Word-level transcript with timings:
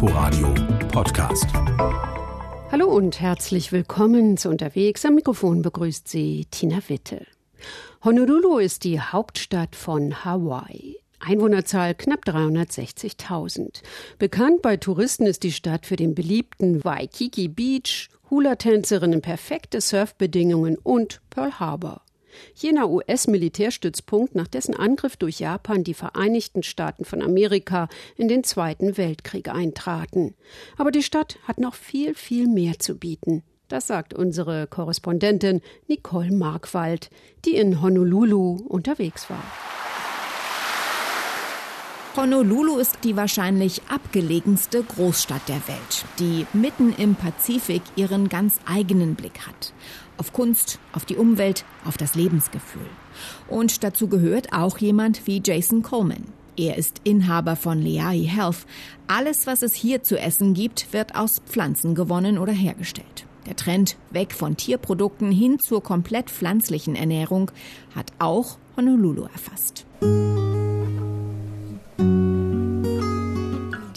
Inforadio 0.00 0.54
Podcast. 0.92 1.46
Hallo 2.70 2.86
und 2.86 3.20
herzlich 3.20 3.72
willkommen 3.72 4.36
zu 4.36 4.48
Unterwegs. 4.48 5.04
Am 5.04 5.16
Mikrofon 5.16 5.60
begrüßt 5.62 6.06
Sie 6.06 6.46
Tina 6.52 6.78
Witte. 6.86 7.26
Honolulu 8.04 8.58
ist 8.58 8.84
die 8.84 9.00
Hauptstadt 9.00 9.74
von 9.74 10.24
Hawaii. 10.24 11.00
Einwohnerzahl 11.18 11.96
knapp 11.96 12.20
360.000. 12.24 13.82
Bekannt 14.20 14.62
bei 14.62 14.76
Touristen 14.76 15.26
ist 15.26 15.42
die 15.42 15.50
Stadt 15.50 15.84
für 15.84 15.96
den 15.96 16.14
beliebten 16.14 16.84
Waikiki 16.84 17.48
Beach, 17.48 18.08
Hula-Tänzerinnen, 18.30 19.20
perfekte 19.20 19.80
Surfbedingungen 19.80 20.78
und 20.78 21.20
Pearl 21.28 21.58
Harbor. 21.58 22.02
Jener 22.54 22.88
US-Militärstützpunkt, 22.90 24.34
nach 24.34 24.48
dessen 24.48 24.74
Angriff 24.74 25.16
durch 25.16 25.40
Japan 25.40 25.84
die 25.84 25.94
Vereinigten 25.94 26.62
Staaten 26.62 27.04
von 27.04 27.22
Amerika 27.22 27.88
in 28.16 28.28
den 28.28 28.44
Zweiten 28.44 28.96
Weltkrieg 28.96 29.48
eintraten. 29.48 30.34
Aber 30.76 30.90
die 30.90 31.02
Stadt 31.02 31.38
hat 31.44 31.58
noch 31.58 31.74
viel, 31.74 32.14
viel 32.14 32.48
mehr 32.48 32.78
zu 32.78 32.96
bieten. 32.96 33.42
Das 33.68 33.86
sagt 33.86 34.14
unsere 34.14 34.66
Korrespondentin 34.66 35.60
Nicole 35.88 36.32
Markwald, 36.32 37.10
die 37.44 37.56
in 37.56 37.82
Honolulu 37.82 38.64
unterwegs 38.66 39.28
war. 39.28 39.44
Honolulu 42.16 42.78
ist 42.78 42.98
die 43.04 43.14
wahrscheinlich 43.14 43.82
abgelegenste 43.88 44.82
Großstadt 44.82 45.48
der 45.48 45.62
Welt, 45.68 46.04
die 46.18 46.46
mitten 46.52 46.92
im 46.92 47.14
Pazifik 47.14 47.82
ihren 47.94 48.28
ganz 48.28 48.56
eigenen 48.66 49.14
Blick 49.14 49.46
hat. 49.46 49.72
Auf 50.18 50.32
Kunst, 50.32 50.78
auf 50.92 51.04
die 51.04 51.16
Umwelt, 51.16 51.64
auf 51.84 51.96
das 51.96 52.14
Lebensgefühl. 52.14 52.86
Und 53.48 53.82
dazu 53.82 54.08
gehört 54.08 54.52
auch 54.52 54.78
jemand 54.78 55.26
wie 55.26 55.40
Jason 55.44 55.82
Coleman. 55.82 56.24
Er 56.56 56.76
ist 56.76 57.00
Inhaber 57.04 57.54
von 57.54 57.80
Leahi 57.80 58.24
Health. 58.24 58.66
Alles, 59.06 59.46
was 59.46 59.62
es 59.62 59.74
hier 59.74 60.02
zu 60.02 60.18
essen 60.18 60.54
gibt, 60.54 60.92
wird 60.92 61.14
aus 61.14 61.40
Pflanzen 61.46 61.94
gewonnen 61.94 62.36
oder 62.36 62.52
hergestellt. 62.52 63.26
Der 63.46 63.56
Trend 63.56 63.96
weg 64.10 64.32
von 64.32 64.56
Tierprodukten 64.56 65.30
hin 65.30 65.58
zur 65.58 65.82
komplett 65.82 66.30
pflanzlichen 66.30 66.96
Ernährung 66.96 67.50
hat 67.94 68.12
auch 68.18 68.58
Honolulu 68.76 69.22
erfasst. 69.22 69.86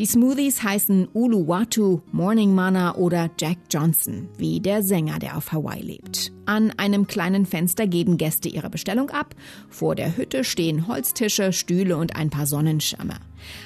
Die 0.02 0.07
Smoothies 0.07 0.63
heißen 0.63 1.09
Uluwatu, 1.13 2.02
Morning 2.11 2.55
Mana 2.55 2.95
oder 2.95 3.30
Jack 3.39 3.59
Johnson, 3.69 4.30
wie 4.35 4.59
der 4.59 4.81
Sänger, 4.81 5.19
der 5.19 5.38
auf 5.38 5.52
Hawaii 5.52 5.80
lebt. 5.80 6.31
An 6.47 6.73
einem 6.77 7.05
kleinen 7.05 7.45
Fenster 7.45 7.85
geben 7.85 8.17
Gäste 8.17 8.49
ihre 8.49 8.72
Bestellung 8.72 9.11
ab. 9.11 9.35
Vor 9.69 9.94
der 9.94 10.17
Hütte 10.17 10.44
stehen 10.44 10.88
Holztische, 10.88 11.53
Stühle 11.53 11.97
und 11.97 12.16
ein 12.16 12.31
paar 12.31 12.47
Sonnenschirme. 12.47 13.13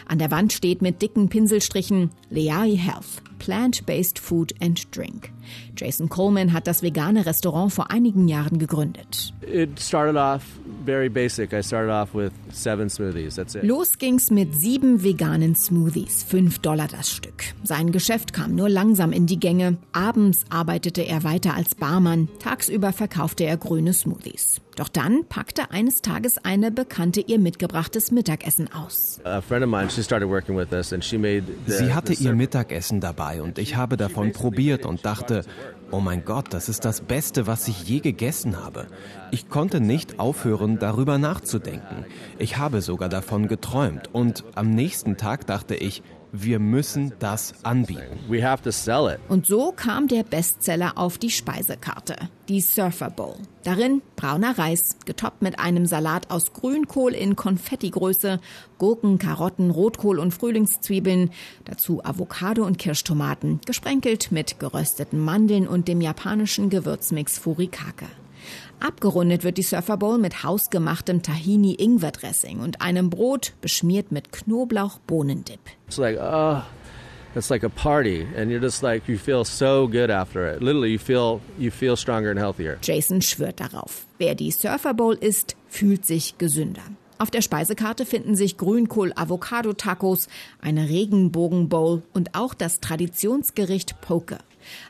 An 0.08 0.20
der 0.20 0.32
Wand 0.32 0.54
steht 0.54 0.82
mit 0.82 1.02
dicken 1.02 1.30
Pinselstrichen 1.30 2.12
Leai 2.30 2.76
Health, 2.76 3.22
Plant-Based 3.40 4.20
Food 4.20 4.54
and 4.62 4.96
Drink. 4.96 5.32
Jason 5.78 6.10
Coleman 6.10 6.54
hat 6.54 6.68
das 6.68 6.82
vegane 6.82 7.26
Restaurant 7.26 7.72
vor 7.72 7.92
einigen 7.92 8.28
Jahren 8.28 8.60
gegründet. 8.60 9.34
Los 13.64 13.98
ging's 13.98 14.32
mit 14.32 14.60
sieben 14.60 15.04
veganen 15.04 15.56
Smoothies, 15.56 16.24
fünf 16.24 16.60
Dollar 16.60 16.88
das 16.88 17.12
Stück. 17.12 17.44
Sein 17.64 17.92
Geschäft 17.92 18.34
kam 18.34 18.56
nur 18.56 18.70
langsam 18.70 19.12
in 19.12 19.26
die 19.26 19.40
Gänge. 19.40 19.78
Abends 19.92 20.46
arbeitete 20.50 21.02
er 21.02 21.24
weiter 21.24 21.56
als 21.56 21.76
Barmann. 21.76 22.30
Tagsüber 22.40 22.94
verkaufte 22.94 23.46
er 23.46 23.58
grüne 23.58 23.94
Smoothies. 23.94 24.62
Doch 24.76 24.90
dann 24.90 25.26
packte 25.28 25.72
eines 25.72 26.02
Tages 26.02 26.38
eine 26.44 26.70
Bekannte 26.72 27.22
ihr 27.22 27.40
mitgebrachtes 27.40 28.12
Mittagessen 28.12 28.70
aus. 28.74 29.22
Sie 31.66 31.94
hatte 31.94 32.14
ihr 32.14 32.34
Mittagessen 32.34 33.00
dabei 33.00 33.42
und 33.42 33.58
ich 33.58 33.76
habe 33.76 33.98
davon 33.98 34.34
probiert 34.34 34.86
und 34.86 35.06
dachte, 35.06 35.46
oh 35.92 36.00
mein 36.02 36.26
Gott, 36.26 36.54
das 36.54 36.68
ist 36.68 36.84
das 36.84 37.02
Beste, 37.02 37.48
was 37.48 37.68
ich 37.68 37.84
je 37.84 38.00
gegessen 38.00 38.58
habe. 38.64 38.88
Ich 39.32 39.48
konnte 39.50 39.80
nicht 39.80 40.20
aufhören, 40.20 40.78
darüber 40.78 41.18
nachzudenken. 41.18 42.06
Ich 42.38 42.58
habe 42.58 42.82
sogar 42.82 43.08
davon 43.08 43.48
geträumt 43.48 44.10
und 44.12 44.44
am 44.56 44.72
nächsten 44.72 45.16
Tag 45.16 45.48
dachte 45.48 45.76
ich, 45.76 46.04
wir 46.44 46.60
müssen 46.60 47.14
das 47.20 47.54
anbieten. 47.64 48.20
Und 49.30 49.46
so 49.46 49.72
kam 49.72 50.08
der 50.08 50.24
Bestseller 50.24 50.98
auf 50.98 51.18
die 51.18 51.30
Speisekarte, 51.30 52.16
die 52.50 52.62
Surfer 52.62 53.10
Bowl. 53.10 53.36
Darin 53.64 54.02
brauner 54.16 54.58
Reis, 54.58 54.98
getoppt 55.06 55.42
mit 55.42 55.60
einem 55.60 55.86
Salat 55.86 56.30
aus 56.30 56.54
Grünkohl 56.54 57.14
in 57.14 57.36
Konfettigröße, 57.36 58.40
Gurken, 58.78 59.18
Karotten, 59.18 59.72
Rotkohl 59.72 60.20
und 60.20 60.34
Frühlingszwiebeln, 60.34 61.32
dazu 61.64 62.04
Avocado 62.04 62.66
und 62.66 62.78
Kirschtomaten, 62.78 63.60
gesprenkelt 63.66 64.32
mit 64.32 64.60
gerösteten 64.60 65.20
Mandeln 65.20 65.68
und 65.68 65.88
dem 65.88 66.02
japanischen 66.02 66.70
Gewürzmix 66.70 67.38
Furikake. 67.40 68.08
Abgerundet 68.80 69.44
wird 69.44 69.58
die 69.58 69.64
Surfer 69.64 69.98
Bowl 69.98 70.18
mit 70.18 70.44
hausgemachtem 70.44 71.22
Tahini-Ingwer-Dressing 71.22 72.60
und 72.60 72.82
einem 72.82 73.10
Brot 73.10 73.54
beschmiert 73.62 74.12
mit 74.12 74.32
Knoblauch-Bohnendip. 74.32 75.60
It's 75.88 75.98
like, 75.98 76.18
oh, 76.20 76.62
it's 77.36 77.50
like 77.50 77.64
a 77.64 77.70
party, 77.70 78.28
and 78.38 78.52
you're 78.52 78.62
just 78.62 78.84
like 78.84 79.08
you 79.08 79.18
feel 79.18 79.44
so 79.44 79.88
good 79.88 80.10
after 80.10 80.54
it. 80.54 80.62
Literally, 80.62 80.92
you 80.92 81.00
feel 81.00 81.42
you 81.58 81.72
feel 81.72 81.96
stronger 81.96 82.30
and 82.30 82.40
healthier. 82.40 82.78
Jason 82.82 83.22
schwört 83.22 83.60
darauf: 83.60 84.06
Wer 84.18 84.36
die 84.36 84.52
Surfer 84.52 84.94
Bowl 84.94 85.16
isst, 85.16 85.56
fühlt 85.68 86.06
sich 86.06 86.38
gesünder. 86.38 86.84
Auf 87.18 87.32
der 87.32 87.42
Speisekarte 87.42 88.06
finden 88.06 88.36
sich 88.36 88.58
Grünkohl-Avocado-Tacos, 88.58 90.28
eine 90.62 90.90
Regenbogen-Bowl 90.90 92.04
und 92.14 92.36
auch 92.36 92.54
das 92.54 92.82
Traditionsgericht 92.82 94.02
Poke. 94.02 94.38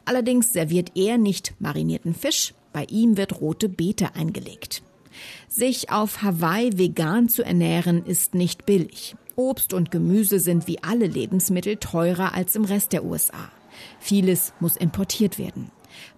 Allerdings 0.05 0.51
serviert 0.51 0.91
er 0.95 1.19
nicht 1.19 1.53
marinierten 1.59 2.15
Fisch, 2.15 2.55
bei 2.75 2.85
ihm 2.89 3.15
wird 3.15 3.39
rote 3.39 3.69
Beete 3.69 4.15
eingelegt. 4.15 4.83
Sich 5.47 5.91
auf 5.91 6.21
Hawaii 6.21 6.77
vegan 6.77 7.29
zu 7.29 7.41
ernähren 7.41 8.05
ist 8.05 8.35
nicht 8.35 8.65
billig. 8.65 9.15
Obst 9.37 9.73
und 9.73 9.91
Gemüse 9.91 10.41
sind 10.41 10.67
wie 10.67 10.83
alle 10.83 11.07
Lebensmittel 11.07 11.77
teurer 11.77 12.33
als 12.33 12.57
im 12.57 12.65
Rest 12.65 12.91
der 12.91 13.05
USA. 13.05 13.49
Vieles 13.99 14.51
muss 14.59 14.75
importiert 14.75 15.39
werden. 15.39 15.71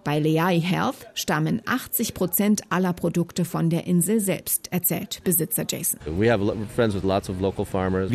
Bei 0.03 0.17
Leai 0.17 0.59
Health 0.59 1.05
stammen 1.13 1.61
80 1.67 2.15
Prozent 2.15 2.63
aller 2.69 2.93
Produkte 2.93 3.45
von 3.45 3.69
der 3.69 3.85
Insel 3.85 4.19
selbst, 4.19 4.71
erzählt 4.71 5.21
Besitzer 5.23 5.65
Jason. 5.69 5.99
Wir 6.07 6.39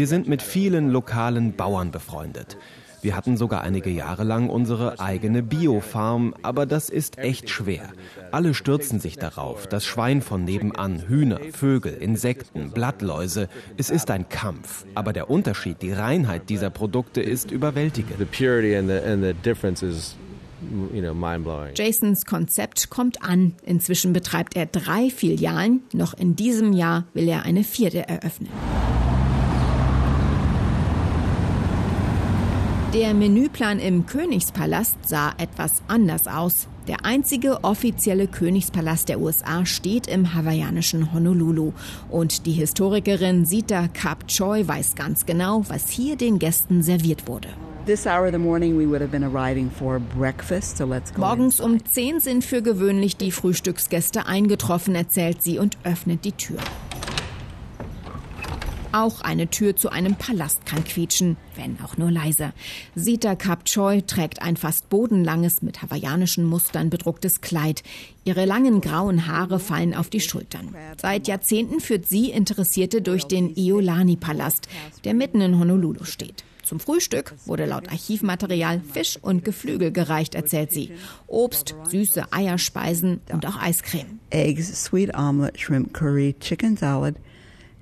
sind 0.08 0.26
mit 0.26 0.42
vielen 0.42 0.90
lokalen 0.90 1.54
Bauern 1.54 1.92
befreundet. 1.92 2.56
Wir 3.02 3.16
hatten 3.16 3.36
sogar 3.36 3.62
einige 3.62 3.90
Jahre 3.90 4.22
lang 4.22 4.48
unsere 4.48 5.00
eigene 5.00 5.42
Biofarm, 5.42 6.34
aber 6.42 6.66
das 6.66 6.88
ist 6.88 7.18
echt 7.18 7.50
schwer. 7.50 7.88
Alle 8.30 8.54
stürzen 8.54 9.00
sich 9.00 9.16
darauf. 9.16 9.66
Das 9.66 9.84
Schwein 9.84 10.22
von 10.22 10.44
nebenan, 10.44 11.08
Hühner, 11.08 11.40
Vögel, 11.52 11.94
Insekten, 11.94 12.70
Blattläuse. 12.70 13.48
Es 13.76 13.90
ist 13.90 14.08
ein 14.12 14.28
Kampf. 14.28 14.84
Aber 14.94 15.12
der 15.12 15.30
Unterschied, 15.30 15.82
die 15.82 15.90
Reinheit 15.90 16.48
dieser 16.48 16.70
Produkte 16.70 17.20
ist 17.20 17.50
überwältigend. 17.50 18.18
The 18.18 18.24
purity 18.24 18.76
and 18.76 18.88
the, 18.88 18.98
and 18.98 19.24
the 19.24 19.34
difference 19.34 19.82
is 19.82 20.16
Jasons 21.74 22.24
Konzept 22.24 22.88
kommt 22.88 23.20
an. 23.24 23.54
Inzwischen 23.64 24.12
betreibt 24.12 24.54
er 24.54 24.66
drei 24.66 25.10
Filialen. 25.10 25.82
Noch 25.92 26.14
in 26.14 26.36
diesem 26.36 26.72
Jahr 26.72 27.04
will 27.14 27.28
er 27.28 27.42
eine 27.42 27.64
vierte 27.64 28.08
eröffnen. 28.08 28.48
Der 32.94 33.14
Menüplan 33.14 33.78
im 33.78 34.04
Königspalast 34.04 34.98
sah 35.06 35.32
etwas 35.38 35.82
anders 35.88 36.26
aus. 36.26 36.68
Der 36.88 37.06
einzige 37.06 37.64
offizielle 37.64 38.26
Königspalast 38.26 39.08
der 39.08 39.18
USA 39.18 39.64
steht 39.64 40.08
im 40.08 40.34
hawaiianischen 40.34 41.10
Honolulu. 41.14 41.72
Und 42.10 42.44
die 42.44 42.52
Historikerin 42.52 43.46
Sita 43.46 43.88
Kap 43.88 44.28
Choi 44.28 44.68
weiß 44.68 44.94
ganz 44.94 45.24
genau, 45.24 45.64
was 45.68 45.88
hier 45.88 46.16
den 46.16 46.38
Gästen 46.38 46.82
serviert 46.82 47.26
wurde. 47.26 47.48
Morgens 51.16 51.60
um 51.60 51.82
10 51.82 52.20
sind 52.20 52.44
für 52.44 52.60
gewöhnlich 52.60 53.16
die 53.16 53.32
Frühstücksgäste 53.32 54.26
eingetroffen, 54.26 54.94
erzählt 54.94 55.42
sie 55.42 55.58
und 55.58 55.78
öffnet 55.82 56.26
die 56.26 56.32
Tür. 56.32 56.58
Auch 58.92 59.22
eine 59.22 59.48
Tür 59.48 59.74
zu 59.74 59.90
einem 59.90 60.16
Palast 60.16 60.66
kann 60.66 60.84
quietschen, 60.84 61.38
wenn 61.56 61.78
auch 61.82 61.96
nur 61.96 62.10
leise. 62.10 62.52
Sita 62.94 63.34
Kapchoi 63.34 64.02
trägt 64.02 64.42
ein 64.42 64.58
fast 64.58 64.90
bodenlanges, 64.90 65.62
mit 65.62 65.80
hawaiianischen 65.80 66.44
Mustern 66.44 66.90
bedrucktes 66.90 67.40
Kleid. 67.40 67.82
Ihre 68.24 68.44
langen 68.44 68.82
grauen 68.82 69.26
Haare 69.26 69.58
fallen 69.60 69.94
auf 69.94 70.10
die 70.10 70.20
Schultern. 70.20 70.74
Seit 71.00 71.26
Jahrzehnten 71.26 71.80
führt 71.80 72.06
sie 72.06 72.30
Interessierte 72.30 73.00
durch 73.00 73.24
den 73.24 73.54
Iolani-Palast, 73.56 74.68
der 75.04 75.14
mitten 75.14 75.40
in 75.40 75.58
Honolulu 75.58 76.04
steht. 76.04 76.44
Zum 76.62 76.78
Frühstück 76.78 77.34
wurde 77.46 77.66
laut 77.66 77.90
Archivmaterial 77.90 78.80
Fisch 78.80 79.18
und 79.20 79.44
Geflügel 79.44 79.90
gereicht, 79.90 80.34
erzählt 80.34 80.70
sie. 80.70 80.92
Obst, 81.26 81.74
süße 81.88 82.30
Eierspeisen 82.30 83.20
und 83.32 83.46
auch 83.46 83.56
Eiscreme. 83.56 84.20
Eggs, 84.30 84.84
sweet 84.84 85.16
omelet, 85.16 85.58
shrimp 85.58 85.92
curry, 85.92 86.36
chicken 86.40 86.76
salad 86.76 87.16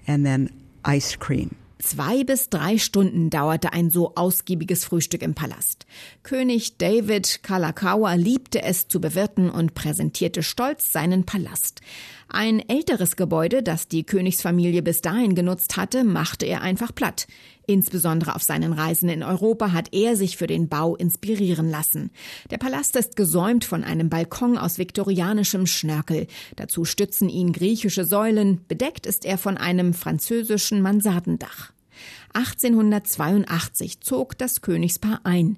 and 0.06 0.24
then 0.24 0.50
ice 0.87 1.19
cream. 1.19 1.50
Zwei 1.82 2.25
bis 2.25 2.50
drei 2.50 2.77
Stunden 2.77 3.31
dauerte 3.31 3.73
ein 3.73 3.88
so 3.88 4.15
ausgiebiges 4.15 4.85
Frühstück 4.85 5.23
im 5.23 5.35
Palast. 5.35 5.87
König 6.23 6.77
David 6.77 7.43
Kalakaua 7.43 8.15
liebte 8.15 8.62
es 8.62 8.87
zu 8.87 9.00
bewirten 9.00 9.49
und 9.49 9.73
präsentierte 9.73 10.43
stolz 10.43 10.93
seinen 10.93 11.25
Palast. 11.25 11.81
Ein 12.29 12.61
älteres 12.69 13.17
Gebäude, 13.17 13.62
das 13.62 13.88
die 13.88 14.05
Königsfamilie 14.05 14.82
bis 14.82 15.00
dahin 15.00 15.35
genutzt 15.35 15.79
hatte, 15.79 16.05
machte 16.05 16.44
er 16.44 16.61
einfach 16.61 16.94
platt. 16.94 17.27
Insbesondere 17.70 18.34
auf 18.34 18.43
seinen 18.43 18.72
Reisen 18.72 19.08
in 19.08 19.22
Europa 19.22 19.70
hat 19.70 19.94
er 19.94 20.17
sich 20.17 20.37
für 20.37 20.49
den 20.49 20.69
Bau 20.69 20.96
inspirieren 20.96 21.70
lassen. 21.70 22.11
Der 22.50 22.58
Palast 22.58 22.96
ist 22.96 23.14
gesäumt 23.14 23.64
von 23.64 23.84
einem 23.84 24.08
Balkon 24.11 24.58
aus 24.58 24.78
viktorianischem 24.78 25.69
Schnörkel. 25.69 26.26
Dazu 26.56 26.84
stützen 26.84 27.28
ihn 27.28 27.52
griechische 27.52 28.05
Säulen. 28.05 28.64
Bedeckt 28.67 29.06
ist 29.06 29.25
er 29.25 29.38
von 29.38 29.56
einem 29.56 29.94
französischen 29.94 30.82
Mansardendach. 30.82 31.70
1882 32.34 34.00
zog 34.00 34.37
das 34.37 34.62
Königspaar 34.62 35.20
ein. 35.22 35.56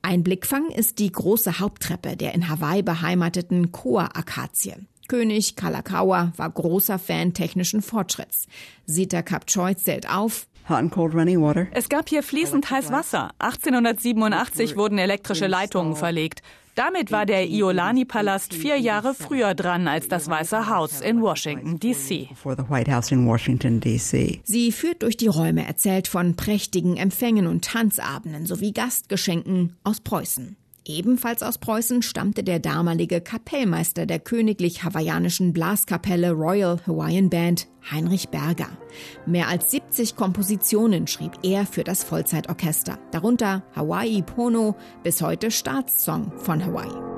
Ein 0.00 0.22
Blickfang 0.22 0.70
ist 0.70 0.98
die 0.98 1.12
große 1.12 1.60
Haupttreppe 1.60 2.16
der 2.16 2.34
in 2.34 2.48
Hawaii 2.48 2.82
beheimateten 2.82 3.70
Koa-Akazie. 3.70 4.76
König 5.10 5.56
Kalakaua 5.56 6.32
war 6.36 6.48
großer 6.48 7.00
Fan 7.00 7.34
technischen 7.34 7.82
Fortschritts. 7.82 8.46
Sita 8.86 9.22
Kapchoi 9.22 9.74
zählt 9.74 10.08
auf, 10.08 10.46
es 11.72 11.88
gab 11.88 12.08
hier 12.08 12.22
fließend 12.22 12.70
heiß 12.70 12.90
Wasser. 12.92 13.30
1887 13.38 14.76
wurden 14.76 14.98
elektrische 14.98 15.46
Leitungen 15.46 15.96
verlegt. 15.96 16.42
Damit 16.76 17.10
war 17.10 17.26
der 17.26 17.48
Iolani-Palast 17.48 18.54
vier 18.54 18.76
Jahre 18.76 19.12
früher 19.12 19.54
dran 19.54 19.88
als 19.88 20.08
das 20.08 20.30
Weiße 20.30 20.68
Haus 20.68 21.00
in 21.00 21.20
Washington, 21.20 21.78
D.C. 21.78 22.30
Sie 24.44 24.72
führt 24.72 25.02
durch 25.02 25.16
die 25.16 25.26
Räume, 25.26 25.66
erzählt 25.66 26.08
von 26.08 26.36
prächtigen 26.36 26.96
Empfängen 26.96 27.46
und 27.48 27.64
Tanzabenden 27.64 28.46
sowie 28.46 28.72
Gastgeschenken 28.72 29.76
aus 29.82 30.00
Preußen. 30.00 30.56
Ebenfalls 30.90 31.42
aus 31.42 31.58
Preußen 31.58 32.02
stammte 32.02 32.42
der 32.42 32.58
damalige 32.58 33.20
Kapellmeister 33.20 34.06
der 34.06 34.18
königlich 34.18 34.82
hawaiianischen 34.82 35.52
Blaskapelle 35.52 36.32
Royal 36.32 36.80
Hawaiian 36.84 37.30
Band, 37.30 37.68
Heinrich 37.92 38.30
Berger. 38.30 38.68
Mehr 39.24 39.46
als 39.46 39.70
70 39.70 40.16
Kompositionen 40.16 41.06
schrieb 41.06 41.32
er 41.44 41.64
für 41.64 41.84
das 41.84 42.02
Vollzeitorchester, 42.02 42.98
darunter 43.12 43.62
Hawaii 43.76 44.22
Pono, 44.22 44.74
bis 45.04 45.22
heute 45.22 45.52
Staatssong 45.52 46.32
von 46.38 46.64
Hawaii. 46.64 47.09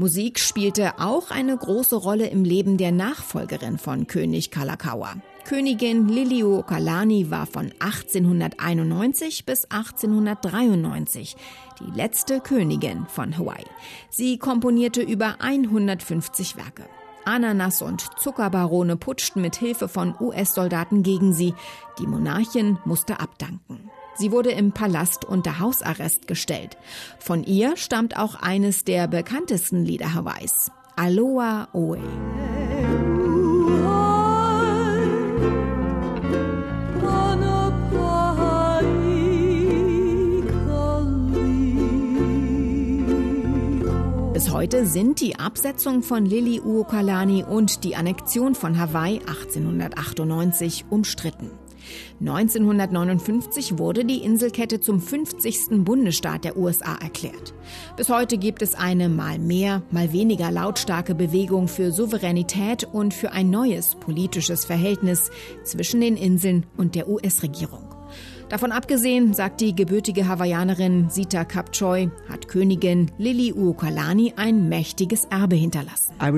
Musik 0.00 0.38
spielte 0.38 1.00
auch 1.00 1.32
eine 1.32 1.56
große 1.56 1.96
Rolle 1.96 2.28
im 2.28 2.44
Leben 2.44 2.76
der 2.76 2.92
Nachfolgerin 2.92 3.78
von 3.78 4.06
König 4.06 4.52
Kalakaua. 4.52 5.16
Königin 5.44 6.06
Liliuokalani 6.06 7.32
war 7.32 7.46
von 7.46 7.72
1891 7.80 9.44
bis 9.44 9.64
1893 9.64 11.34
die 11.80 11.90
letzte 11.90 12.38
Königin 12.38 13.06
von 13.08 13.36
Hawaii. 13.36 13.64
Sie 14.08 14.38
komponierte 14.38 15.02
über 15.02 15.40
150 15.40 16.56
Werke. 16.56 16.84
Ananas- 17.24 17.82
und 17.82 18.06
Zuckerbarone 18.20 18.96
putschten 18.96 19.42
mit 19.42 19.56
Hilfe 19.56 19.88
von 19.88 20.14
US-Soldaten 20.20 21.02
gegen 21.02 21.32
sie. 21.32 21.54
Die 21.98 22.06
Monarchin 22.06 22.78
musste 22.84 23.18
abdanken. 23.18 23.87
Sie 24.18 24.32
wurde 24.32 24.50
im 24.50 24.72
Palast 24.72 25.24
unter 25.24 25.60
Hausarrest 25.60 26.26
gestellt. 26.26 26.76
Von 27.20 27.44
ihr 27.44 27.76
stammt 27.76 28.16
auch 28.16 28.34
eines 28.34 28.84
der 28.84 29.06
bekanntesten 29.06 29.84
Lieder 29.84 30.12
Hawaiis, 30.12 30.72
Aloha 30.96 31.68
Oe. 31.72 32.00
Bis 44.32 44.50
heute 44.52 44.86
sind 44.86 45.20
die 45.20 45.36
Absetzung 45.36 46.02
von 46.02 46.24
Lili 46.24 46.60
Uokalani 46.60 47.44
und 47.44 47.84
die 47.84 47.94
Annexion 47.94 48.56
von 48.56 48.78
Hawaii 48.78 49.20
1898 49.20 50.86
umstritten. 50.90 51.50
1959 52.20 53.78
wurde 53.78 54.04
die 54.04 54.18
Inselkette 54.18 54.80
zum 54.80 55.00
50. 55.00 55.84
Bundesstaat 55.84 56.44
der 56.44 56.56
USA 56.56 56.96
erklärt. 56.96 57.54
Bis 57.96 58.08
heute 58.08 58.38
gibt 58.38 58.62
es 58.62 58.74
eine 58.74 59.08
mal 59.08 59.38
mehr, 59.38 59.82
mal 59.90 60.12
weniger 60.12 60.50
lautstarke 60.50 61.14
Bewegung 61.14 61.68
für 61.68 61.92
Souveränität 61.92 62.84
und 62.84 63.14
für 63.14 63.32
ein 63.32 63.50
neues 63.50 63.94
politisches 63.94 64.64
Verhältnis 64.64 65.30
zwischen 65.64 66.00
den 66.00 66.16
Inseln 66.16 66.66
und 66.76 66.94
der 66.94 67.08
US-Regierung. 67.08 67.87
Davon 68.48 68.72
abgesehen, 68.72 69.34
sagt 69.34 69.60
die 69.60 69.74
gebürtige 69.74 70.26
Hawaiianerin 70.26 71.10
Sita 71.10 71.44
Kapchoi, 71.44 72.08
hat 72.30 72.48
Königin 72.48 73.10
Lili 73.18 73.52
Uokalani 73.52 74.32
ein 74.36 74.70
mächtiges 74.70 75.26
Erbe 75.26 75.54
hinterlassen. 75.54 76.14
Für 76.18 76.32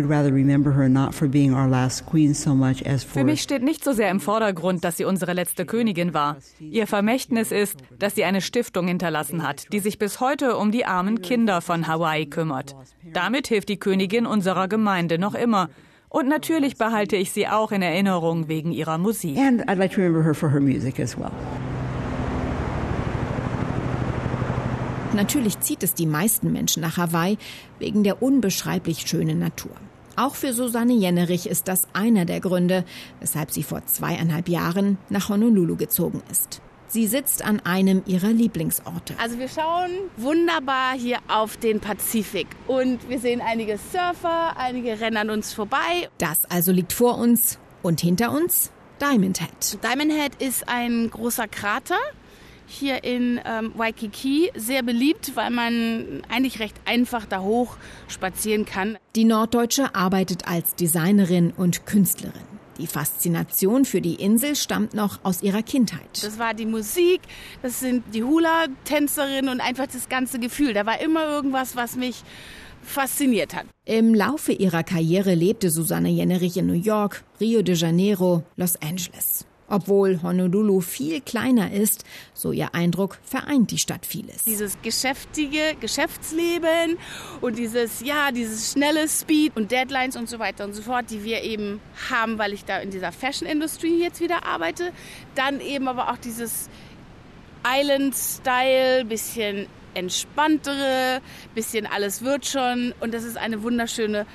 mich 3.24 3.42
steht 3.42 3.62
nicht 3.62 3.84
so 3.84 3.92
sehr 3.92 4.10
im 4.10 4.18
Vordergrund, 4.18 4.82
dass 4.82 4.96
sie 4.96 5.04
unsere 5.04 5.34
letzte 5.34 5.66
Königin 5.66 6.12
war. 6.12 6.38
Ihr 6.58 6.88
Vermächtnis 6.88 7.52
ist, 7.52 7.78
dass 7.96 8.16
sie 8.16 8.24
eine 8.24 8.40
Stiftung 8.40 8.88
hinterlassen 8.88 9.46
hat, 9.46 9.72
die 9.72 9.78
sich 9.78 9.98
bis 9.98 10.18
heute 10.18 10.56
um 10.56 10.72
die 10.72 10.86
armen 10.86 11.22
Kinder 11.22 11.60
von 11.60 11.86
Hawaii 11.86 12.26
kümmert. 12.26 12.74
Damit 13.12 13.46
hilft 13.46 13.68
die 13.68 13.78
Königin 13.78 14.26
unserer 14.26 14.66
Gemeinde 14.66 15.20
noch 15.20 15.34
immer. 15.34 15.70
Und 16.08 16.26
natürlich 16.26 16.76
behalte 16.76 17.14
ich 17.14 17.30
sie 17.30 17.46
auch 17.46 17.70
in 17.70 17.82
Erinnerung 17.82 18.48
wegen 18.48 18.72
ihrer 18.72 18.98
Musik. 18.98 19.38
And 19.38 19.62
I'd 19.68 19.76
like 19.76 19.92
to 19.92 20.00
remember 20.00 20.24
her 20.24 20.34
for 20.34 20.50
her 20.50 20.60
music 20.60 20.98
as 20.98 21.16
well. 21.16 21.30
Natürlich 25.12 25.58
zieht 25.60 25.82
es 25.82 25.94
die 25.94 26.06
meisten 26.06 26.52
Menschen 26.52 26.82
nach 26.82 26.96
Hawaii 26.96 27.36
wegen 27.78 28.04
der 28.04 28.22
unbeschreiblich 28.22 29.00
schönen 29.06 29.40
Natur. 29.40 29.72
Auch 30.16 30.34
für 30.36 30.52
Susanne 30.52 30.92
Jennerich 30.92 31.48
ist 31.48 31.66
das 31.66 31.88
einer 31.92 32.24
der 32.24 32.40
Gründe, 32.40 32.84
weshalb 33.18 33.50
sie 33.50 33.62
vor 33.62 33.84
zweieinhalb 33.86 34.48
Jahren 34.48 34.98
nach 35.08 35.28
Honolulu 35.28 35.76
gezogen 35.76 36.22
ist. 36.30 36.62
Sie 36.86 37.06
sitzt 37.06 37.44
an 37.44 37.60
einem 37.60 38.02
ihrer 38.06 38.28
Lieblingsorte. 38.28 39.14
Also 39.18 39.38
wir 39.38 39.48
schauen 39.48 39.90
wunderbar 40.16 40.94
hier 40.94 41.18
auf 41.28 41.56
den 41.56 41.80
Pazifik 41.80 42.48
und 42.66 43.08
wir 43.08 43.18
sehen 43.18 43.40
einige 43.40 43.78
Surfer, 43.78 44.56
einige 44.56 45.00
rennen 45.00 45.16
an 45.16 45.30
uns 45.30 45.52
vorbei. 45.52 46.08
Das 46.18 46.44
also 46.46 46.72
liegt 46.72 46.92
vor 46.92 47.18
uns 47.18 47.58
und 47.82 48.00
hinter 48.00 48.32
uns 48.32 48.72
Diamond 49.00 49.40
Head. 49.40 49.82
Diamond 49.82 50.12
Head 50.12 50.42
ist 50.42 50.68
ein 50.68 51.08
großer 51.10 51.48
Krater 51.48 51.98
hier 52.70 53.04
in 53.04 53.40
ähm, 53.44 53.72
Waikiki 53.76 54.50
sehr 54.54 54.82
beliebt, 54.82 55.32
weil 55.34 55.50
man 55.50 56.22
eigentlich 56.28 56.60
recht 56.60 56.76
einfach 56.84 57.26
da 57.26 57.40
hoch 57.40 57.76
spazieren 58.08 58.64
kann. 58.64 58.96
Die 59.16 59.24
Norddeutsche 59.24 59.94
arbeitet 59.94 60.46
als 60.46 60.74
Designerin 60.74 61.52
und 61.56 61.86
Künstlerin. 61.86 62.50
Die 62.78 62.86
Faszination 62.86 63.84
für 63.84 64.00
die 64.00 64.14
Insel 64.14 64.56
stammt 64.56 64.94
noch 64.94 65.18
aus 65.22 65.42
ihrer 65.42 65.62
Kindheit. 65.62 66.22
Das 66.22 66.38
war 66.38 66.54
die 66.54 66.64
Musik, 66.64 67.20
das 67.60 67.80
sind 67.80 68.04
die 68.14 68.24
Hula-Tänzerinnen 68.24 69.50
und 69.50 69.60
einfach 69.60 69.86
das 69.86 70.08
ganze 70.08 70.38
Gefühl. 70.38 70.72
Da 70.72 70.86
war 70.86 71.00
immer 71.00 71.26
irgendwas, 71.26 71.76
was 71.76 71.96
mich 71.96 72.22
fasziniert 72.82 73.54
hat. 73.54 73.66
Im 73.84 74.14
Laufe 74.14 74.52
ihrer 74.52 74.82
Karriere 74.82 75.34
lebte 75.34 75.70
Susanne 75.70 76.08
Jennerich 76.08 76.56
in 76.56 76.66
New 76.66 76.72
York, 76.72 77.22
Rio 77.38 77.60
de 77.60 77.74
Janeiro, 77.74 78.44
Los 78.56 78.80
Angeles. 78.80 79.44
Obwohl 79.70 80.20
Honolulu 80.22 80.80
viel 80.80 81.20
kleiner 81.20 81.72
ist, 81.72 82.04
so 82.34 82.50
ihr 82.50 82.74
Eindruck, 82.74 83.18
vereint 83.22 83.70
die 83.70 83.78
Stadt 83.78 84.04
vieles. 84.04 84.44
Dieses 84.44 84.76
geschäftige 84.82 85.76
Geschäftsleben 85.80 86.98
und 87.40 87.56
dieses, 87.56 88.00
ja, 88.00 88.32
dieses 88.32 88.72
schnelle 88.72 89.08
Speed 89.08 89.56
und 89.56 89.70
Deadlines 89.70 90.16
und 90.16 90.28
so 90.28 90.40
weiter 90.40 90.64
und 90.64 90.74
so 90.74 90.82
fort, 90.82 91.06
die 91.10 91.24
wir 91.24 91.42
eben 91.42 91.80
haben, 92.10 92.38
weil 92.38 92.52
ich 92.52 92.64
da 92.64 92.78
in 92.78 92.90
dieser 92.90 93.12
Fashion-Industrie 93.12 94.02
jetzt 94.02 94.20
wieder 94.20 94.44
arbeite. 94.44 94.90
Dann 95.36 95.60
eben 95.60 95.86
aber 95.86 96.10
auch 96.10 96.18
dieses 96.18 96.68
Island-Style, 97.64 99.04
bisschen 99.04 99.66
entspanntere, 99.94 101.20
bisschen 101.54 101.86
alles 101.86 102.22
wird 102.22 102.46
schon 102.46 102.92
und 103.00 103.14
das 103.14 103.24
ist 103.24 103.36
eine 103.36 103.62
wunderschöne, 103.62 104.26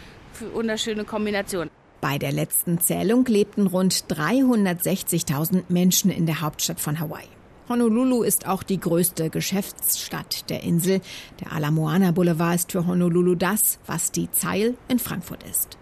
wunderschöne 0.53 1.03
Kombination. 1.05 1.69
Bei 2.07 2.19
der 2.19 2.31
letzten 2.31 2.79
Zählung 2.79 3.25
lebten 3.25 3.65
rund 3.65 3.91
360.000 4.11 5.63
Menschen 5.69 6.11
in 6.11 6.27
der 6.27 6.41
Hauptstadt 6.41 6.79
von 6.79 6.99
Hawaii. 6.99 7.25
Honolulu 7.67 8.21
ist 8.21 8.47
auch 8.47 8.61
die 8.61 8.79
größte 8.79 9.31
Geschäftsstadt 9.31 10.47
der 10.51 10.61
Insel. 10.61 11.01
Der 11.39 11.51
Ala 11.51 11.71
Moana 11.71 12.11
Boulevard 12.11 12.57
ist 12.57 12.73
für 12.73 12.85
Honolulu 12.85 13.33
das, 13.33 13.79
was 13.87 14.11
die 14.11 14.29
Zeil 14.29 14.75
in 14.87 14.99
Frankfurt 14.99 15.41
ist. 15.49 15.79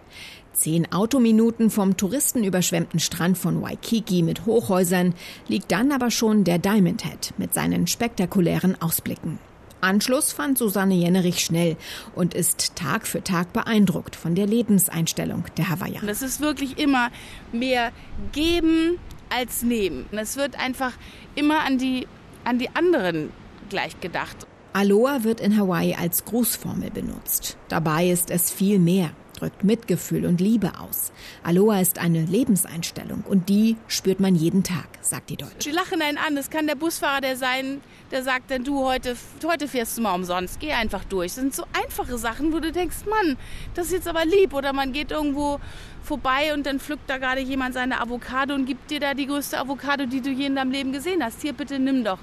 Zehn 0.54 0.90
Autominuten 0.94 1.68
vom 1.68 1.94
touristenüberschwemmten 1.98 3.00
Strand 3.00 3.36
von 3.36 3.60
Waikiki 3.60 4.22
mit 4.22 4.46
Hochhäusern 4.46 5.12
liegt 5.46 5.72
dann 5.72 5.92
aber 5.92 6.10
schon 6.10 6.44
der 6.44 6.58
Diamond 6.58 7.04
Head 7.04 7.34
mit 7.36 7.52
seinen 7.52 7.86
spektakulären 7.86 8.80
Ausblicken. 8.80 9.38
Anschluss 9.84 10.32
fand 10.32 10.58
Susanne 10.58 10.94
Jennerich 10.94 11.40
schnell 11.40 11.76
und 12.14 12.34
ist 12.34 12.74
Tag 12.74 13.06
für 13.06 13.22
Tag 13.22 13.52
beeindruckt 13.52 14.16
von 14.16 14.34
der 14.34 14.46
Lebenseinstellung 14.46 15.44
der 15.56 15.68
Hawaiianer. 15.68 16.06
Das 16.06 16.22
ist 16.22 16.40
wirklich 16.40 16.78
immer 16.78 17.10
mehr 17.52 17.92
geben 18.32 18.98
als 19.30 19.62
nehmen. 19.62 20.06
Es 20.12 20.36
wird 20.36 20.58
einfach 20.58 20.92
immer 21.34 21.64
an 21.64 21.78
die, 21.78 22.06
an 22.44 22.58
die 22.58 22.70
anderen 22.74 23.30
gleich 23.68 24.00
gedacht. 24.00 24.46
Aloha 24.72 25.22
wird 25.22 25.40
in 25.40 25.56
Hawaii 25.56 25.94
als 25.94 26.24
Grußformel 26.24 26.90
benutzt. 26.90 27.56
Dabei 27.68 28.08
ist 28.08 28.30
es 28.30 28.50
viel 28.50 28.78
mehr 28.78 29.10
drückt 29.44 29.62
Mitgefühl 29.62 30.24
und 30.24 30.40
Liebe 30.40 30.72
aus. 30.80 31.12
Aloha 31.42 31.80
ist 31.80 31.98
eine 31.98 32.24
Lebenseinstellung 32.24 33.24
und 33.28 33.50
die 33.50 33.76
spürt 33.88 34.18
man 34.18 34.34
jeden 34.34 34.62
Tag, 34.62 34.88
sagt 35.02 35.28
die 35.28 35.36
Deutsche. 35.36 35.68
Die 35.68 35.70
lachen 35.70 36.00
einen 36.00 36.16
an. 36.16 36.34
Es 36.38 36.48
kann 36.48 36.66
der 36.66 36.76
Busfahrer 36.76 37.20
der 37.20 37.36
sein, 37.36 37.82
der 38.10 38.22
sagt 38.22 38.50
dann, 38.50 38.64
du, 38.64 38.82
heute, 38.84 39.16
heute 39.44 39.68
fährst 39.68 39.98
du 39.98 40.02
mal 40.02 40.14
umsonst. 40.14 40.60
Geh 40.60 40.72
einfach 40.72 41.04
durch. 41.04 41.32
Das 41.32 41.42
sind 41.42 41.54
so 41.54 41.64
einfache 41.74 42.16
Sachen, 42.16 42.54
wo 42.54 42.60
du 42.60 42.72
denkst, 42.72 43.04
Mann, 43.08 43.36
das 43.74 43.86
ist 43.86 43.92
jetzt 43.92 44.08
aber 44.08 44.24
lieb. 44.24 44.54
Oder 44.54 44.72
man 44.72 44.92
geht 44.94 45.10
irgendwo 45.10 45.60
vorbei 46.02 46.54
und 46.54 46.64
dann 46.64 46.80
pflückt 46.80 47.10
da 47.10 47.18
gerade 47.18 47.42
jemand 47.42 47.74
seine 47.74 48.00
Avocado 48.00 48.54
und 48.54 48.64
gibt 48.64 48.90
dir 48.90 49.00
da 49.00 49.12
die 49.12 49.26
größte 49.26 49.58
Avocado, 49.58 50.06
die 50.06 50.22
du 50.22 50.30
je 50.30 50.46
in 50.46 50.56
deinem 50.56 50.70
Leben 50.70 50.92
gesehen 50.92 51.22
hast. 51.22 51.42
Hier, 51.42 51.52
bitte 51.52 51.78
nimm 51.78 52.02
doch. 52.02 52.18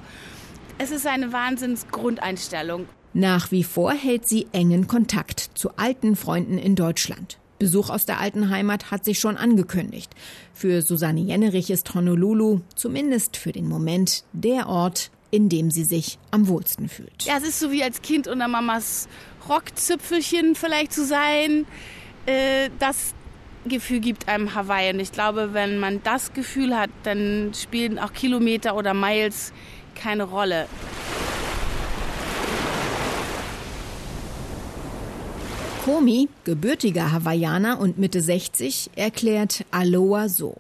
Es 0.80 0.90
ist 0.90 1.06
eine 1.06 1.32
Wahnsinnsgrundeinstellung. 1.32 2.88
Nach 3.14 3.52
wie 3.52 3.64
vor 3.64 3.92
hält 3.92 4.28
sie 4.28 4.48
engen 4.54 4.88
Kontakt 4.88 5.52
zu 5.54 5.72
alten 5.76 6.16
Freunden 6.16 6.58
in 6.58 6.76
Deutschland. 6.76 7.38
Besuch 7.60 7.90
aus 7.90 8.06
der 8.06 8.20
alten 8.20 8.50
Heimat 8.50 8.90
hat 8.90 9.06
sich 9.06 9.20
schon 9.20 9.38
angekündigt. 9.38 10.12
Für 10.54 10.82
Susanne 10.82 11.20
Jennerich 11.20 11.70
ist 11.70 11.94
Honolulu, 11.94 12.62
zumindest 12.76 13.38
für 13.38 13.52
den 13.52 13.68
Moment, 13.68 14.24
der 14.34 14.68
Ort, 14.68 15.12
in 15.30 15.50
dem 15.50 15.72
sie 15.72 15.84
sich 15.84 16.18
am 16.32 16.48
wohlsten 16.48 16.90
fühlt. 16.90 17.24
Ja, 17.24 17.38
es 17.38 17.44
ist 17.44 17.60
so 17.60 17.72
wie 17.72 17.84
als 17.84 18.02
Kind 18.02 18.28
unter 18.28 18.48
Mamas 18.48 19.08
Rockzüpfelchen 19.48 20.56
vielleicht 20.56 20.94
zu 20.94 21.06
sein. 21.06 21.66
Äh, 22.26 22.70
das 22.80 23.14
Gefühl 23.66 24.00
gibt 24.00 24.28
einem 24.28 24.56
Hawaii. 24.56 24.94
Und 24.94 25.00
ich 25.00 25.12
glaube, 25.12 25.54
wenn 25.54 25.80
man 25.80 26.02
das 26.04 26.34
Gefühl 26.34 26.76
hat, 26.78 26.90
dann 27.04 27.52
spielen 27.54 28.00
auch 28.00 28.14
Kilometer 28.14 28.76
oder 28.76 28.94
Miles 28.94 29.54
keine 29.96 30.24
Rolle. 30.24 30.68
Komi, 35.84 36.30
gebürtiger 36.44 37.12
Hawaiianer 37.12 37.80
und 37.80 37.98
Mitte 37.98 38.22
60, 38.22 38.92
erklärt 38.96 39.66
Aloha 39.72 40.30
so. 40.30 40.56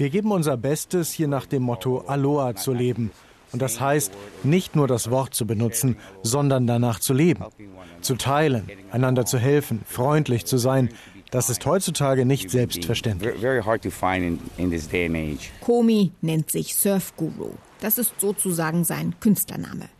Wir 0.00 0.10
geben 0.10 0.32
unser 0.32 0.56
Bestes, 0.56 1.12
hier 1.12 1.28
nach 1.28 1.46
dem 1.46 1.62
Motto 1.62 1.98
Aloha 2.08 2.56
zu 2.56 2.72
leben. 2.72 3.12
Und 3.52 3.62
das 3.62 3.80
heißt, 3.80 4.12
nicht 4.42 4.74
nur 4.74 4.88
das 4.88 5.12
Wort 5.12 5.32
zu 5.32 5.46
benutzen, 5.46 5.96
sondern 6.24 6.66
danach 6.66 6.98
zu 6.98 7.14
leben, 7.14 7.44
zu 8.00 8.16
teilen, 8.16 8.68
einander 8.90 9.26
zu 9.26 9.38
helfen, 9.38 9.82
freundlich 9.86 10.44
zu 10.44 10.58
sein. 10.58 10.88
Das 11.30 11.50
ist 11.50 11.64
heutzutage 11.64 12.26
nicht 12.26 12.50
selbstverständlich. 12.50 13.32
Komi 15.60 16.10
nennt 16.20 16.50
sich 16.50 16.74
Surfguru. 16.74 17.52
Das 17.84 17.98
ist 17.98 18.18
sozusagen 18.18 18.82
sein 18.84 19.14
Künstlername. 19.20 19.90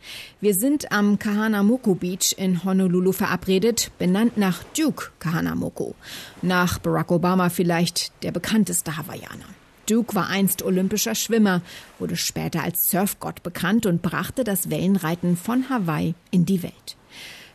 Wir 0.41 0.55
sind 0.55 0.91
am 0.91 1.19
Kahanamoku 1.19 1.93
Beach 1.93 2.33
in 2.35 2.63
Honolulu 2.63 3.11
verabredet, 3.11 3.91
benannt 3.99 4.37
nach 4.37 4.63
Duke 4.75 5.11
Kahanamoku. 5.19 5.93
Nach 6.41 6.79
Barack 6.79 7.11
Obama 7.11 7.49
vielleicht 7.49 8.11
der 8.23 8.31
bekannteste 8.31 8.97
Hawaiianer. 8.97 9.45
Duke 9.87 10.15
war 10.15 10.29
einst 10.29 10.63
olympischer 10.63 11.13
Schwimmer, 11.13 11.61
wurde 11.99 12.15
später 12.15 12.63
als 12.63 12.89
Surfgott 12.89 13.43
bekannt 13.43 13.85
und 13.85 14.01
brachte 14.01 14.43
das 14.43 14.71
Wellenreiten 14.71 15.37
von 15.37 15.69
Hawaii 15.69 16.15
in 16.31 16.43
die 16.47 16.63
Welt. 16.63 16.97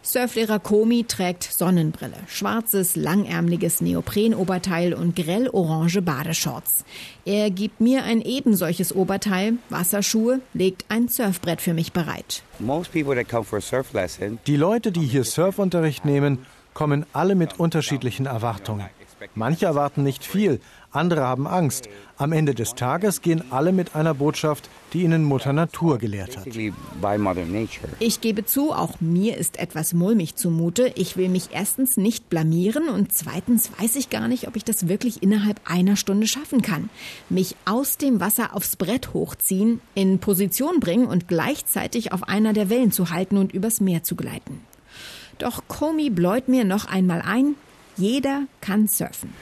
Surflehrer 0.02 0.58
Komi 0.58 1.04
trägt 1.04 1.44
Sonnenbrille, 1.44 2.16
schwarzes, 2.26 2.96
langärmliches 2.96 3.82
Neoprenoberteil 3.82 4.94
und 4.94 5.14
grell-orange 5.14 6.00
Badeshorts. 6.00 6.84
Er 7.26 7.50
gibt 7.50 7.82
mir 7.82 8.04
ein 8.04 8.22
ebensolches 8.22 8.94
Oberteil, 8.94 9.54
Wasserschuhe, 9.68 10.40
legt 10.54 10.86
ein 10.88 11.08
Surfbrett 11.08 11.60
für 11.60 11.74
mich 11.74 11.92
bereit. 11.92 12.42
Die 14.46 14.56
Leute, 14.56 14.92
die 14.92 15.06
hier 15.06 15.24
Surfunterricht 15.24 16.04
nehmen, 16.06 16.46
kommen 16.72 17.04
alle 17.12 17.34
mit 17.34 17.60
unterschiedlichen 17.60 18.24
Erwartungen. 18.24 18.88
Manche 19.34 19.66
erwarten 19.66 20.02
nicht 20.02 20.24
viel, 20.24 20.60
andere 20.92 21.22
haben 21.22 21.46
Angst. 21.46 21.88
Am 22.16 22.32
Ende 22.32 22.54
des 22.54 22.74
Tages 22.74 23.22
gehen 23.22 23.44
alle 23.50 23.72
mit 23.72 23.94
einer 23.94 24.14
Botschaft, 24.14 24.68
die 24.92 25.02
ihnen 25.02 25.24
Mutter 25.24 25.52
Natur 25.52 25.98
gelehrt 25.98 26.36
hat. 26.36 26.46
Ich 28.00 28.20
gebe 28.20 28.44
zu, 28.44 28.72
auch 28.72 29.00
mir 29.00 29.36
ist 29.36 29.58
etwas 29.58 29.94
mulmig 29.94 30.34
zumute. 30.34 30.92
Ich 30.96 31.16
will 31.16 31.28
mich 31.28 31.50
erstens 31.52 31.96
nicht 31.96 32.28
blamieren 32.28 32.88
und 32.88 33.12
zweitens 33.12 33.70
weiß 33.78 33.96
ich 33.96 34.10
gar 34.10 34.26
nicht, 34.26 34.48
ob 34.48 34.56
ich 34.56 34.64
das 34.64 34.88
wirklich 34.88 35.22
innerhalb 35.22 35.60
einer 35.64 35.96
Stunde 35.96 36.26
schaffen 36.26 36.62
kann. 36.62 36.90
Mich 37.28 37.56
aus 37.64 37.98
dem 37.98 38.20
Wasser 38.20 38.56
aufs 38.56 38.76
Brett 38.76 39.14
hochziehen, 39.14 39.80
in 39.94 40.18
Position 40.18 40.80
bringen 40.80 41.06
und 41.06 41.28
gleichzeitig 41.28 42.12
auf 42.12 42.24
einer 42.28 42.52
der 42.52 42.68
Wellen 42.68 42.90
zu 42.90 43.10
halten 43.10 43.36
und 43.36 43.52
übers 43.52 43.80
Meer 43.80 44.02
zu 44.02 44.16
gleiten. 44.16 44.60
Doch 45.38 45.62
Komi 45.68 46.10
bläut 46.10 46.48
mir 46.48 46.64
noch 46.64 46.84
einmal 46.84 47.22
ein, 47.22 47.54
jeder 48.00 48.44
kann 48.60 48.88
surfen. 48.88 49.32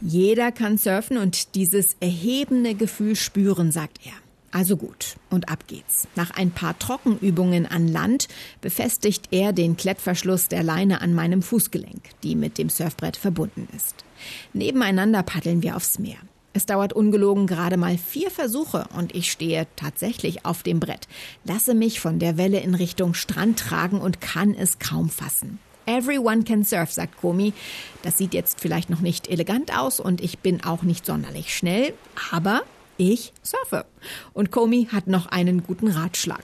Jeder 0.00 0.52
kann 0.52 0.76
surfen 0.76 1.16
und 1.16 1.54
dieses 1.54 1.96
erhebende 2.00 2.74
Gefühl 2.74 3.16
spüren, 3.16 3.72
sagt 3.72 3.98
er. 4.04 4.12
Also 4.50 4.76
gut, 4.76 5.16
und 5.30 5.50
ab 5.50 5.64
geht's. 5.66 6.08
Nach 6.16 6.30
ein 6.30 6.50
paar 6.50 6.78
Trockenübungen 6.78 7.66
an 7.66 7.86
Land 7.88 8.28
befestigt 8.60 9.28
er 9.30 9.52
den 9.52 9.76
Klettverschluss 9.76 10.48
der 10.48 10.62
Leine 10.62 11.00
an 11.02 11.14
meinem 11.14 11.42
Fußgelenk, 11.42 12.02
die 12.22 12.34
mit 12.34 12.56
dem 12.56 12.68
Surfbrett 12.70 13.16
verbunden 13.16 13.68
ist. 13.76 14.04
Nebeneinander 14.52 15.22
paddeln 15.22 15.62
wir 15.62 15.76
aufs 15.76 15.98
Meer. 15.98 16.18
Es 16.54 16.66
dauert 16.66 16.92
ungelogen 16.92 17.46
gerade 17.46 17.76
mal 17.76 17.98
vier 17.98 18.30
Versuche 18.30 18.86
und 18.96 19.14
ich 19.14 19.30
stehe 19.30 19.66
tatsächlich 19.76 20.44
auf 20.44 20.62
dem 20.62 20.80
Brett, 20.80 21.06
lasse 21.44 21.74
mich 21.74 22.00
von 22.00 22.18
der 22.18 22.36
Welle 22.36 22.60
in 22.60 22.74
Richtung 22.74 23.14
Strand 23.14 23.58
tragen 23.58 24.00
und 24.00 24.20
kann 24.20 24.54
es 24.54 24.78
kaum 24.78 25.10
fassen. 25.10 25.58
Everyone 25.86 26.44
can 26.44 26.64
surf, 26.64 26.92
sagt 26.92 27.20
Komi. 27.20 27.54
Das 28.02 28.18
sieht 28.18 28.34
jetzt 28.34 28.60
vielleicht 28.60 28.90
noch 28.90 29.00
nicht 29.00 29.28
elegant 29.28 29.76
aus 29.76 30.00
und 30.00 30.20
ich 30.20 30.38
bin 30.38 30.62
auch 30.62 30.82
nicht 30.82 31.06
sonderlich 31.06 31.56
schnell, 31.56 31.94
aber 32.30 32.62
ich 32.98 33.32
surfe. 33.42 33.86
Und 34.34 34.50
Komi 34.50 34.88
hat 34.92 35.06
noch 35.06 35.26
einen 35.26 35.62
guten 35.62 35.88
Ratschlag. 35.88 36.42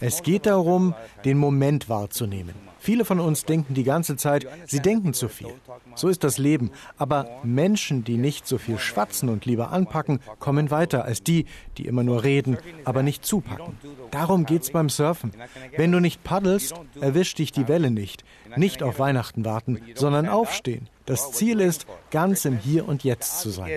Es 0.00 0.22
geht 0.22 0.46
darum, 0.46 0.94
den 1.24 1.38
Moment 1.38 1.88
wahrzunehmen. 1.88 2.54
Viele 2.84 3.06
von 3.06 3.18
uns 3.18 3.46
denken 3.46 3.72
die 3.72 3.82
ganze 3.82 4.14
Zeit, 4.14 4.46
sie 4.66 4.80
denken 4.80 5.14
zu 5.14 5.30
viel. 5.30 5.54
So 5.94 6.08
ist 6.08 6.22
das 6.22 6.36
Leben. 6.36 6.70
Aber 6.98 7.40
Menschen, 7.42 8.04
die 8.04 8.18
nicht 8.18 8.46
so 8.46 8.58
viel 8.58 8.78
schwatzen 8.78 9.30
und 9.30 9.46
lieber 9.46 9.70
anpacken, 9.70 10.20
kommen 10.38 10.70
weiter 10.70 11.06
als 11.06 11.22
die, 11.22 11.46
die 11.78 11.86
immer 11.86 12.02
nur 12.02 12.24
reden, 12.24 12.58
aber 12.84 13.02
nicht 13.02 13.24
zupacken. 13.24 13.78
Darum 14.10 14.44
geht's 14.44 14.70
beim 14.70 14.90
Surfen. 14.90 15.30
Wenn 15.74 15.92
du 15.92 16.00
nicht 16.00 16.22
paddelst, 16.24 16.74
erwischt 17.00 17.38
dich 17.38 17.52
die 17.52 17.68
Welle 17.68 17.90
nicht. 17.90 18.22
Nicht 18.54 18.82
auf 18.82 18.98
Weihnachten 18.98 19.46
warten, 19.46 19.80
sondern 19.94 20.28
aufstehen. 20.28 20.90
Das 21.06 21.32
Ziel 21.32 21.60
ist, 21.60 21.86
ganz 22.10 22.44
im 22.44 22.58
Hier 22.58 22.86
und 22.86 23.02
Jetzt 23.02 23.40
zu 23.40 23.48
sein. 23.48 23.70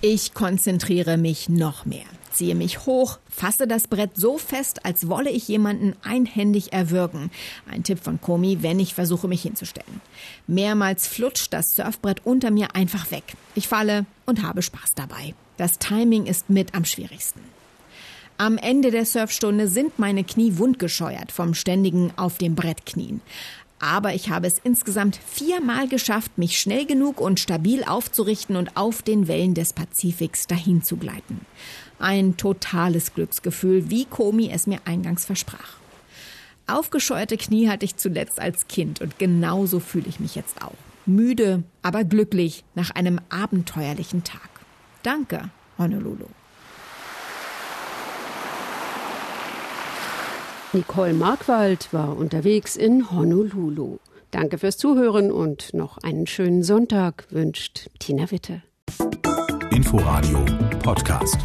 Ich 0.00 0.34
konzentriere 0.34 1.16
mich 1.16 1.48
noch 1.48 1.86
mehr 1.86 2.06
ziehe 2.36 2.54
mich 2.54 2.86
hoch, 2.86 3.18
fasse 3.28 3.66
das 3.66 3.88
Brett 3.88 4.12
so 4.14 4.38
fest, 4.38 4.84
als 4.84 5.08
wolle 5.08 5.30
ich 5.30 5.48
jemanden 5.48 5.94
einhändig 6.04 6.72
erwürgen. 6.72 7.30
Ein 7.70 7.82
Tipp 7.82 7.98
von 8.02 8.20
Komi, 8.20 8.58
wenn 8.60 8.78
ich 8.78 8.94
versuche, 8.94 9.26
mich 9.26 9.42
hinzustellen. 9.42 10.00
Mehrmals 10.46 11.06
flutscht 11.06 11.52
das 11.52 11.74
Surfbrett 11.74 12.24
unter 12.24 12.50
mir 12.50 12.74
einfach 12.74 13.10
weg. 13.10 13.24
Ich 13.54 13.68
falle 13.68 14.06
und 14.26 14.42
habe 14.42 14.62
Spaß 14.62 14.94
dabei. 14.94 15.34
Das 15.56 15.78
Timing 15.78 16.26
ist 16.26 16.50
mit 16.50 16.74
am 16.74 16.84
schwierigsten. 16.84 17.40
Am 18.38 18.58
Ende 18.58 18.90
der 18.90 19.06
Surfstunde 19.06 19.66
sind 19.66 19.98
meine 19.98 20.22
Knie 20.22 20.58
wundgescheuert 20.58 21.32
vom 21.32 21.54
ständigen 21.54 22.12
auf 22.16 22.36
dem 22.36 22.54
Brett 22.54 22.84
knien. 22.84 23.22
Aber 23.78 24.14
ich 24.14 24.30
habe 24.30 24.46
es 24.46 24.58
insgesamt 24.62 25.18
viermal 25.26 25.86
geschafft, 25.88 26.38
mich 26.38 26.58
schnell 26.58 26.86
genug 26.86 27.20
und 27.20 27.40
stabil 27.40 27.84
aufzurichten 27.84 28.56
und 28.56 28.76
auf 28.76 29.02
den 29.02 29.28
Wellen 29.28 29.54
des 29.54 29.72
Pazifiks 29.72 30.46
dahin 30.46 30.82
zu 30.82 30.96
gleiten. 30.96 31.40
Ein 31.98 32.36
totales 32.36 33.14
Glücksgefühl, 33.14 33.90
wie 33.90 34.04
Komi 34.04 34.50
es 34.52 34.66
mir 34.66 34.80
eingangs 34.84 35.24
versprach. 35.24 35.78
Aufgescheuerte 36.66 37.36
Knie 37.36 37.68
hatte 37.68 37.84
ich 37.84 37.96
zuletzt 37.96 38.40
als 38.40 38.66
Kind 38.68 39.00
und 39.00 39.18
genauso 39.18 39.80
fühle 39.80 40.08
ich 40.08 40.20
mich 40.20 40.34
jetzt 40.34 40.62
auch. 40.62 40.74
Müde, 41.06 41.62
aber 41.82 42.04
glücklich 42.04 42.64
nach 42.74 42.90
einem 42.90 43.20
abenteuerlichen 43.28 44.24
Tag. 44.24 44.50
Danke, 45.02 45.50
Honolulu. 45.78 46.26
Nicole 50.72 51.14
Markwald 51.14 51.92
war 51.92 52.16
unterwegs 52.16 52.76
in 52.76 53.10
Honolulu. 53.10 53.98
Danke 54.30 54.58
fürs 54.58 54.76
Zuhören 54.76 55.30
und 55.30 55.72
noch 55.72 55.98
einen 55.98 56.26
schönen 56.26 56.62
Sonntag 56.62 57.26
wünscht 57.30 57.88
Tina 57.98 58.30
Witte. 58.30 58.62
Inforadio 59.86 60.44
Podcast. 60.82 61.38